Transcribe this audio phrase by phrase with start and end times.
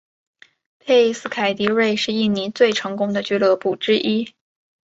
[0.79, 4.33] 佩斯凯迪瑞是印尼最成功的俱乐部之一。